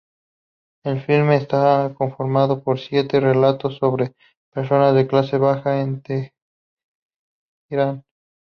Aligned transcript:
El 0.83 0.99
filme 0.99 1.35
está 1.35 1.93
conformado 1.95 2.63
por 2.63 2.79
siete 2.79 3.19
relatos 3.19 3.77
sobre 3.77 4.15
personas 4.51 4.95
de 4.95 5.05
clase 5.05 5.37
baja 5.37 5.79
en 5.79 6.01
Teherán. 6.01 6.33